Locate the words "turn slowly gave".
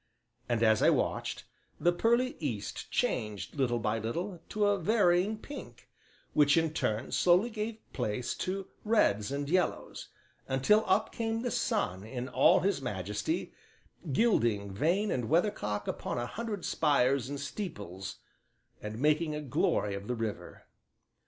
6.73-7.77